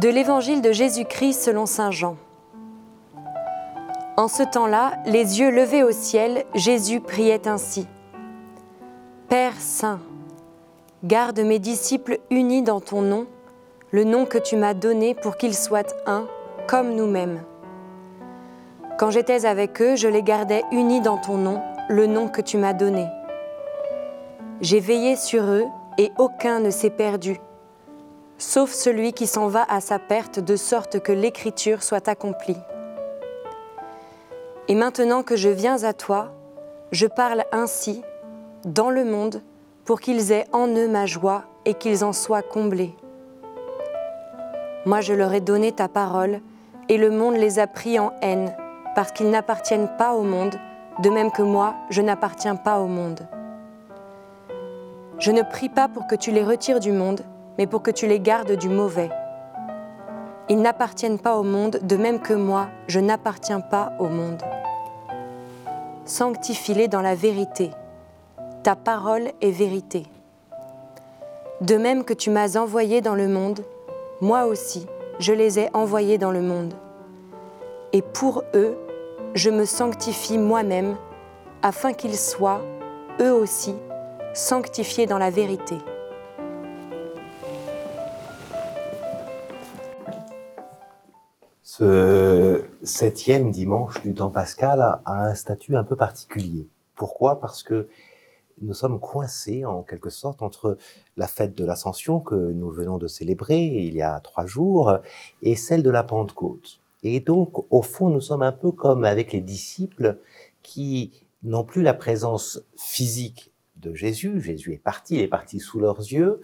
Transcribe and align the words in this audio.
De 0.00 0.08
l'Évangile 0.08 0.62
de 0.62 0.72
Jésus-Christ 0.72 1.42
selon 1.42 1.66
Saint 1.66 1.90
Jean. 1.90 2.16
En 4.16 4.28
ce 4.28 4.42
temps-là, 4.42 4.94
les 5.04 5.40
yeux 5.40 5.50
levés 5.50 5.82
au 5.82 5.92
ciel, 5.92 6.46
Jésus 6.54 7.00
priait 7.00 7.46
ainsi. 7.46 7.86
Père 9.28 9.52
Saint, 9.58 10.00
garde 11.04 11.40
mes 11.40 11.58
disciples 11.58 12.18
unis 12.30 12.62
dans 12.62 12.80
ton 12.80 13.02
nom, 13.02 13.26
le 13.90 14.04
nom 14.04 14.24
que 14.24 14.38
tu 14.38 14.56
m'as 14.56 14.72
donné 14.72 15.14
pour 15.14 15.36
qu'ils 15.36 15.54
soient 15.54 15.94
un, 16.06 16.26
comme 16.66 16.94
nous-mêmes. 16.94 17.42
Quand 18.98 19.10
j'étais 19.10 19.44
avec 19.44 19.82
eux, 19.82 19.96
je 19.96 20.08
les 20.08 20.22
gardais 20.22 20.64
unis 20.72 21.02
dans 21.02 21.18
ton 21.18 21.36
nom, 21.36 21.60
le 21.90 22.06
nom 22.06 22.28
que 22.28 22.40
tu 22.40 22.56
m'as 22.56 22.72
donné. 22.72 23.04
J'ai 24.62 24.80
veillé 24.80 25.14
sur 25.16 25.42
eux 25.42 25.66
et 25.98 26.10
aucun 26.16 26.60
ne 26.60 26.70
s'est 26.70 26.88
perdu, 26.88 27.38
sauf 28.40 28.72
celui 28.72 29.12
qui 29.12 29.26
s'en 29.26 29.48
va 29.48 29.64
à 29.68 29.80
sa 29.80 29.98
perte 29.98 30.40
de 30.40 30.56
sorte 30.56 30.98
que 30.98 31.12
l'écriture 31.12 31.82
soit 31.82 32.08
accomplie. 32.08 32.56
Et 34.66 34.74
maintenant 34.74 35.22
que 35.22 35.36
je 35.36 35.50
viens 35.50 35.84
à 35.84 35.92
toi, 35.92 36.32
je 36.90 37.06
parle 37.06 37.44
ainsi, 37.52 38.02
dans 38.64 38.88
le 38.88 39.04
monde, 39.04 39.42
pour 39.84 40.00
qu'ils 40.00 40.32
aient 40.32 40.46
en 40.52 40.68
eux 40.68 40.88
ma 40.88 41.04
joie 41.04 41.44
et 41.66 41.74
qu'ils 41.74 42.02
en 42.02 42.14
soient 42.14 42.42
comblés. 42.42 42.94
Moi 44.86 45.02
je 45.02 45.12
leur 45.12 45.34
ai 45.34 45.40
donné 45.40 45.72
ta 45.72 45.88
parole, 45.88 46.40
et 46.88 46.96
le 46.96 47.10
monde 47.10 47.36
les 47.36 47.58
a 47.58 47.66
pris 47.66 47.98
en 47.98 48.12
haine, 48.22 48.54
parce 48.94 49.12
qu'ils 49.12 49.30
n'appartiennent 49.30 49.90
pas 49.98 50.14
au 50.14 50.22
monde, 50.22 50.54
de 51.00 51.10
même 51.10 51.30
que 51.30 51.42
moi 51.42 51.74
je 51.90 52.00
n'appartiens 52.00 52.56
pas 52.56 52.80
au 52.80 52.86
monde. 52.86 53.20
Je 55.18 55.30
ne 55.30 55.42
prie 55.42 55.68
pas 55.68 55.88
pour 55.88 56.06
que 56.06 56.14
tu 56.14 56.30
les 56.30 56.42
retires 56.42 56.80
du 56.80 56.92
monde, 56.92 57.20
mais 57.60 57.66
pour 57.66 57.82
que 57.82 57.90
tu 57.90 58.06
les 58.06 58.20
gardes 58.20 58.52
du 58.52 58.70
mauvais. 58.70 59.10
Ils 60.48 60.62
n'appartiennent 60.62 61.18
pas 61.18 61.36
au 61.36 61.42
monde, 61.42 61.78
de 61.82 61.96
même 61.98 62.18
que 62.18 62.32
moi, 62.32 62.68
je 62.86 63.00
n'appartiens 63.00 63.60
pas 63.60 63.92
au 63.98 64.08
monde. 64.08 64.42
Sanctifie-les 66.06 66.88
dans 66.88 67.02
la 67.02 67.14
vérité. 67.14 67.70
Ta 68.62 68.76
parole 68.76 69.32
est 69.42 69.50
vérité. 69.50 70.06
De 71.60 71.76
même 71.76 72.02
que 72.02 72.14
tu 72.14 72.30
m'as 72.30 72.56
envoyé 72.56 73.02
dans 73.02 73.14
le 73.14 73.28
monde, 73.28 73.60
moi 74.22 74.46
aussi, 74.46 74.86
je 75.18 75.34
les 75.34 75.58
ai 75.58 75.68
envoyés 75.74 76.16
dans 76.16 76.32
le 76.32 76.40
monde. 76.40 76.72
Et 77.92 78.00
pour 78.00 78.42
eux, 78.54 78.74
je 79.34 79.50
me 79.50 79.66
sanctifie 79.66 80.38
moi-même, 80.38 80.96
afin 81.60 81.92
qu'ils 81.92 82.16
soient, 82.16 82.62
eux 83.20 83.34
aussi, 83.34 83.74
sanctifiés 84.32 85.04
dans 85.04 85.18
la 85.18 85.28
vérité. 85.28 85.76
Ce 91.80 92.62
septième 92.82 93.50
dimanche 93.50 94.02
du 94.02 94.12
temps 94.12 94.28
pascal 94.28 94.82
a 94.82 95.02
un 95.06 95.34
statut 95.34 95.76
un 95.76 95.82
peu 95.82 95.96
particulier. 95.96 96.68
Pourquoi? 96.94 97.40
Parce 97.40 97.62
que 97.62 97.88
nous 98.60 98.74
sommes 98.74 99.00
coincés 99.00 99.64
en 99.64 99.82
quelque 99.82 100.10
sorte 100.10 100.42
entre 100.42 100.76
la 101.16 101.26
fête 101.26 101.56
de 101.56 101.64
l'Ascension 101.64 102.20
que 102.20 102.34
nous 102.34 102.70
venons 102.70 102.98
de 102.98 103.06
célébrer 103.06 103.62
il 103.62 103.94
y 103.94 104.02
a 104.02 104.20
trois 104.20 104.44
jours 104.44 104.98
et 105.40 105.56
celle 105.56 105.82
de 105.82 105.88
la 105.88 106.02
Pentecôte. 106.02 106.80
Et 107.02 107.20
donc, 107.20 107.64
au 107.72 107.80
fond, 107.80 108.10
nous 108.10 108.20
sommes 108.20 108.42
un 108.42 108.52
peu 108.52 108.72
comme 108.72 109.06
avec 109.06 109.32
les 109.32 109.40
disciples 109.40 110.18
qui 110.62 111.12
n'ont 111.42 111.64
plus 111.64 111.80
la 111.80 111.94
présence 111.94 112.62
physique 112.76 113.54
de 113.76 113.94
Jésus. 113.94 114.42
Jésus 114.42 114.74
est 114.74 114.84
parti, 114.84 115.14
il 115.14 115.22
est 115.22 115.28
parti 115.28 115.60
sous 115.60 115.80
leurs 115.80 116.00
yeux, 116.00 116.42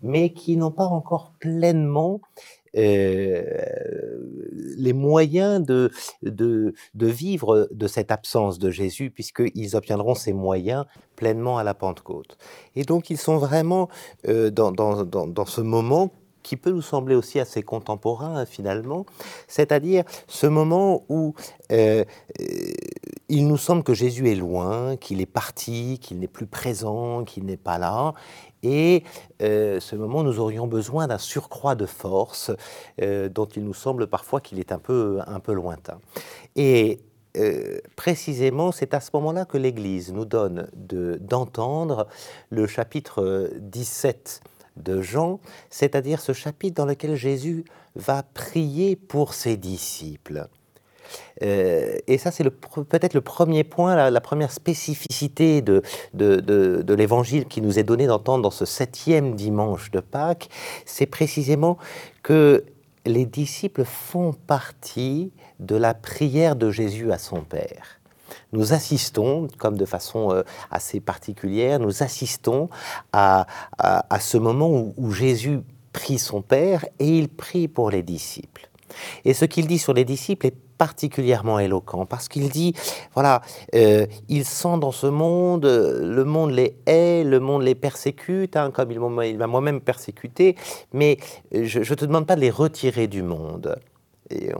mais 0.00 0.32
qui 0.32 0.56
n'ont 0.56 0.70
pas 0.70 0.86
encore 0.86 1.32
pleinement 1.40 2.20
les 2.76 4.92
moyens 4.92 5.64
de, 5.64 5.90
de, 6.22 6.74
vivre 6.94 7.68
de 7.70 7.86
cette 7.86 8.10
absence 8.10 8.58
de 8.58 8.70
Jésus, 8.70 9.10
puisqu'ils 9.10 9.76
obtiendront 9.76 10.14
ces 10.14 10.32
moyens 10.32 10.84
pleinement 11.16 11.58
à 11.58 11.64
la 11.64 11.74
Pentecôte. 11.74 12.38
Et 12.74 12.84
donc 12.84 13.10
ils 13.10 13.18
sont 13.18 13.38
vraiment 13.38 13.88
euh, 14.28 14.50
dans, 14.50 14.72
dans, 14.72 15.04
dans, 15.04 15.46
ce 15.46 15.60
moment 15.60 16.10
qui 16.42 16.56
peut 16.56 16.70
nous 16.70 16.82
sembler 16.82 17.16
aussi 17.16 17.40
assez 17.40 17.62
contemporain 17.62 18.46
finalement, 18.46 19.04
c'est-à-dire 19.48 20.04
ce 20.28 20.46
moment 20.46 21.04
où 21.08 21.34
euh, 21.72 22.04
il 23.28 23.48
nous 23.48 23.56
semble 23.56 23.82
que 23.82 23.94
Jésus 23.94 24.30
est 24.30 24.36
loin, 24.36 24.96
qu'il 24.96 25.20
est 25.20 25.26
parti, 25.26 25.98
qu'il 26.00 26.20
n'est 26.20 26.28
plus 26.28 26.46
présent, 26.46 27.24
qu'il 27.24 27.46
n'est 27.46 27.56
pas 27.56 27.78
là, 27.78 28.14
et 28.66 29.04
euh, 29.42 29.78
ce 29.78 29.94
moment, 29.94 30.24
nous 30.24 30.40
aurions 30.40 30.66
besoin 30.66 31.06
d'un 31.06 31.18
surcroît 31.18 31.76
de 31.76 31.86
force 31.86 32.50
euh, 33.00 33.28
dont 33.28 33.46
il 33.46 33.64
nous 33.64 33.74
semble 33.74 34.08
parfois 34.08 34.40
qu'il 34.40 34.58
est 34.58 34.72
un 34.72 34.80
peu, 34.80 35.20
un 35.24 35.38
peu 35.38 35.52
lointain. 35.52 36.00
Et 36.56 36.98
euh, 37.36 37.78
précisément, 37.94 38.72
c'est 38.72 38.92
à 38.92 38.98
ce 38.98 39.10
moment-là 39.14 39.44
que 39.44 39.56
l'Église 39.56 40.12
nous 40.12 40.24
donne 40.24 40.68
d'entendre 40.74 42.08
le 42.50 42.66
chapitre 42.66 43.52
17 43.60 44.40
de 44.78 45.00
Jean, 45.00 45.38
c'est-à-dire 45.70 46.20
ce 46.20 46.32
chapitre 46.32 46.74
dans 46.74 46.86
lequel 46.86 47.14
Jésus 47.14 47.64
va 47.94 48.24
prier 48.24 48.96
pour 48.96 49.32
ses 49.32 49.56
disciples. 49.56 50.48
Euh, 51.42 51.96
et 52.06 52.18
ça, 52.18 52.30
c'est 52.30 52.44
peut-être 52.44 53.14
le 53.14 53.20
premier 53.20 53.64
point, 53.64 54.10
la, 54.10 54.20
première 54.20 54.52
spécificité 54.52 55.62
de, 55.62 55.82
de, 56.14 56.40
de, 56.40 56.94
l'évangile 56.94 57.46
qui 57.46 57.60
nous 57.60 57.78
est 57.78 57.82
donné 57.82 58.06
d'entendre 58.06 58.42
dans 58.42 58.50
ce 58.50 58.64
septième 58.64 59.34
dimanche 59.34 59.90
de 59.90 60.00
Pâques, 60.00 60.48
c'est 60.84 61.06
précisément 61.06 61.78
que 62.22 62.64
les 63.04 63.26
disciples 63.26 63.84
font 63.84 64.32
partie 64.32 65.32
de 65.60 65.76
la 65.76 65.94
prière 65.94 66.56
de 66.56 66.70
Jésus 66.70 67.12
à 67.12 67.18
son 67.18 67.42
Père. 67.42 68.00
Nous 68.52 68.72
assistons, 68.72 69.48
comme 69.58 69.76
de 69.76 69.84
façon 69.84 70.32
euh, 70.32 70.42
assez 70.70 71.00
particulière, 71.00 71.78
nous 71.78 72.02
assistons 72.02 72.68
à, 73.12 73.46
à, 73.78 74.20
ce 74.20 74.36
moment 74.36 74.68
où, 74.70 74.94
où 74.96 75.12
Jésus 75.12 75.60
prie 75.92 76.18
son 76.18 76.42
Père 76.42 76.84
et 76.98 77.08
il 77.18 77.28
prie 77.28 77.68
pour 77.68 77.90
les 77.90 78.02
disciples. 78.02 78.68
Et 79.24 79.34
ce 79.34 79.44
qu'il 79.44 79.66
dit 79.66 79.78
sur 79.78 79.92
les 79.92 80.04
disciples 80.04 80.46
est 80.46 80.54
particulièrement 80.78 81.58
éloquent 81.58 82.04
parce 82.06 82.28
qu'il 82.28 82.50
dit 82.50 82.74
voilà, 83.14 83.40
euh, 83.74 84.06
ils 84.28 84.44
sont 84.44 84.78
dans 84.78 84.92
ce 84.92 85.06
monde, 85.06 85.64
le 85.64 86.24
monde 86.24 86.50
les 86.50 86.76
hait, 86.86 87.24
le 87.24 87.40
monde 87.40 87.62
les 87.62 87.74
persécute, 87.74 88.56
hein, 88.56 88.70
comme 88.70 88.92
il 88.92 89.00
m'a 89.00 89.46
moi-même 89.46 89.80
persécuté, 89.80 90.56
mais 90.92 91.16
je 91.52 91.78
ne 91.78 91.84
te 91.84 92.04
demande 92.04 92.26
pas 92.26 92.36
de 92.36 92.40
les 92.40 92.50
retirer 92.50 93.06
du 93.06 93.22
monde. 93.22 93.76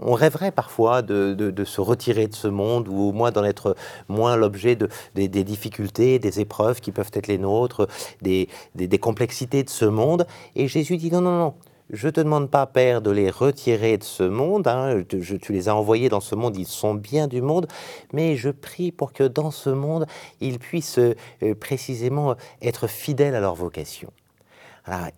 On 0.03 0.13
rêverait 0.13 0.53
parfois 0.53 1.03
de, 1.03 1.35
de, 1.35 1.65
se 1.65 1.81
retirer 1.81 2.29
de 2.29 2.35
ce 2.35 2.47
monde 2.47 2.89
ou 2.89 3.09
au 3.09 3.13
moins 3.13 3.33
d'en 3.33 3.45
être 3.45 3.75
moins 4.09 4.37
l'objet 4.37 4.77
de, 4.77 4.89
des, 5.15 5.29
difficultés, 5.29 6.19
des 6.19 6.41
épreuves 6.41 6.81
qui 6.81 6.93
peuvent 6.93 7.11
être 7.13 7.27
les 7.27 7.39
nôtres, 7.39 7.89
des, 8.23 8.49
des 8.75 8.99
complexités 8.99 9.65
de 9.65 9.71
ce 9.71 9.85
monde. 9.85 10.27
Et 10.55 10.69
Jésus 10.69 10.97
dit 10.97 11.11
non, 11.11 11.21
non, 11.21 11.39
non, 11.39 11.55
je 11.91 12.09
te 12.09 12.21
demande 12.21 12.51
pas, 12.51 12.67
Père, 12.67 13.01
de 13.01 13.11
les 13.11 13.31
retirer 13.31 13.99
de 13.99 14.05
ce 14.05 14.25
monde. 14.25 14.67
Hein, 14.67 15.03
tu 15.09 15.53
les 15.53 15.69
as 15.69 15.77
envoyés 15.77 16.09
dans 16.09 16.21
ce 16.21 16.35
monde, 16.35 16.57
ils 16.57 16.67
sont 16.67 16.95
bien 16.95 17.29
du 17.29 17.43
monde, 17.43 17.67
mais 18.13 18.37
je 18.37 18.51
prie 18.51 18.91
pour 18.91 19.13
que 19.13 19.25
dans 19.25 19.51
ce 19.51 19.71
monde, 19.71 20.07
ils 20.41 20.59
puissent 20.59 20.99
euh, 20.99 21.55
précisément 21.61 22.35
être 22.61 22.87
fidèles 22.87 23.35
à 23.35 23.41
leur 23.41 23.55
vocation. 23.55 24.13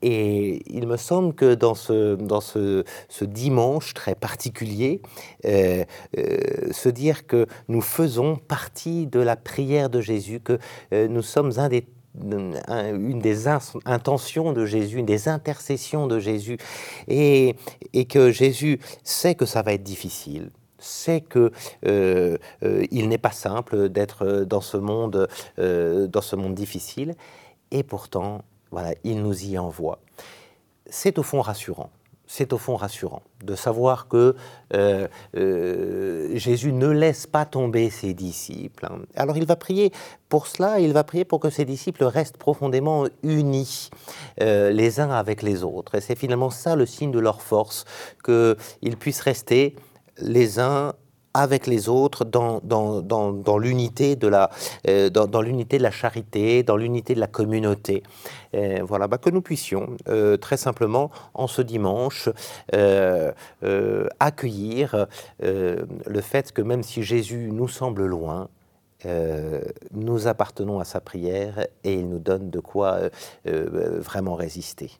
Et 0.00 0.62
il 0.74 0.86
me 0.86 0.96
semble 0.96 1.34
que 1.34 1.54
dans 1.54 1.74
ce, 1.74 2.14
dans 2.14 2.40
ce 2.40 2.84
dimanche 3.20 3.92
très 3.92 4.14
particulier, 4.14 5.02
euh, 5.44 5.84
euh, 6.16 6.72
se 6.72 6.88
dire 6.88 7.26
que 7.26 7.46
nous 7.68 7.82
faisons 7.82 8.36
partie 8.36 9.06
de 9.06 9.20
la 9.20 9.36
prière 9.36 9.90
de 9.90 10.00
Jésus, 10.00 10.40
que 10.40 10.58
nous 10.92 11.20
sommes 11.20 11.52
un 11.58 11.68
des 11.68 11.84
une 12.22 13.18
des 13.20 13.48
intentions 13.48 14.52
de 14.52 14.66
Jésus, 14.66 14.98
une 14.98 15.06
des 15.06 15.28
intercessions 15.28 16.06
de 16.06 16.18
Jésus, 16.18 16.58
et, 17.06 17.56
et, 17.92 18.04
que 18.06 18.30
Jésus 18.30 18.80
sait 19.04 19.34
que 19.34 19.46
ça 19.46 19.62
va 19.62 19.72
être 19.72 19.82
difficile, 19.82 20.50
sait 20.78 21.20
que 21.20 21.52
euh, 21.86 22.38
euh, 22.62 22.84
il 22.90 23.08
n'est 23.08 23.18
pas 23.18 23.32
simple 23.32 23.88
d'être 23.88 24.44
dans 24.44 24.60
ce 24.60 24.76
monde, 24.76 25.28
euh, 25.58 26.06
dans 26.06 26.22
ce 26.22 26.36
monde 26.36 26.54
difficile, 26.54 27.14
et 27.70 27.82
pourtant, 27.82 28.42
voilà, 28.70 28.94
il 29.04 29.22
nous 29.22 29.44
y 29.44 29.58
envoie. 29.58 29.98
C'est 30.86 31.18
au 31.18 31.22
fond 31.22 31.40
rassurant 31.40 31.90
c'est 32.28 32.52
au 32.52 32.58
fond 32.58 32.76
rassurant 32.76 33.22
de 33.42 33.56
savoir 33.56 34.06
que 34.06 34.36
euh, 34.74 35.08
euh, 35.36 36.36
Jésus 36.36 36.72
ne 36.72 36.88
laisse 36.88 37.26
pas 37.26 37.46
tomber 37.46 37.88
ses 37.90 38.12
disciples. 38.14 38.86
Hein. 38.86 39.00
Alors 39.16 39.36
il 39.36 39.46
va 39.46 39.56
prier 39.56 39.92
pour 40.28 40.46
cela, 40.46 40.78
il 40.78 40.92
va 40.92 41.04
prier 41.04 41.24
pour 41.24 41.40
que 41.40 41.48
ses 41.50 41.64
disciples 41.64 42.04
restent 42.04 42.36
profondément 42.36 43.06
unis 43.22 43.88
euh, 44.42 44.70
les 44.70 45.00
uns 45.00 45.10
avec 45.10 45.42
les 45.42 45.64
autres. 45.64 45.94
Et 45.94 46.00
c'est 46.00 46.16
finalement 46.16 46.50
ça 46.50 46.76
le 46.76 46.84
signe 46.84 47.10
de 47.10 47.18
leur 47.18 47.40
force, 47.40 47.86
qu'ils 48.24 48.96
puissent 48.98 49.22
rester 49.22 49.74
les 50.18 50.60
uns 50.60 50.92
avec 51.38 51.68
les 51.68 51.88
autres 51.88 52.24
dans, 52.24 53.58
l'unité 53.58 54.16
de, 54.16 54.26
la, 54.26 54.50
euh, 54.88 55.08
dans, 55.08 55.26
dans 55.26 55.42
de 55.42 55.78
la 55.78 55.90
charité, 55.90 56.64
dans 56.64 56.76
l'unité 56.76 57.14
de 57.14 57.20
la 57.20 57.28
communauté. 57.28 58.02
Euh, 58.54 58.80
voilà, 58.82 59.06
bah, 59.06 59.18
que 59.18 59.30
nous 59.30 59.42
puissions 59.42 59.96
euh, 60.08 60.36
très 60.36 60.56
simplement 60.56 61.10
en 61.34 61.46
ce 61.46 61.62
dimanche 61.62 62.28
accueillir 64.20 65.06
le 65.40 66.20
fait 66.20 66.52
que 66.52 66.62
même 66.62 66.82
si 66.82 67.02
Jésus 67.02 67.50
nous 67.52 67.68
semble 67.68 68.06
loin, 68.06 68.48
nous 69.92 70.26
appartenons 70.26 70.80
à 70.80 70.84
sa 70.84 71.00
prière 71.00 71.66
et 71.84 71.94
il 71.94 72.08
nous 72.08 72.18
donne 72.18 72.50
de 72.50 72.60
quoi 72.60 72.98
vraiment 73.44 74.34
résister. 74.34 74.90